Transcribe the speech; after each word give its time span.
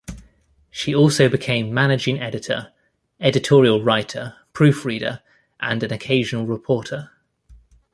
She 0.71 0.95
also 0.95 1.29
became 1.29 1.71
managing 1.75 2.19
editor, 2.19 2.73
editorial 3.19 3.83
writer, 3.83 4.35
proof 4.51 4.83
reader 4.83 5.21
and 5.59 5.83
an 5.83 5.93
occasional 5.93 6.47
reporter. 6.47 7.11